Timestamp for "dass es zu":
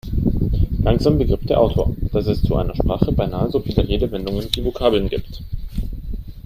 2.11-2.55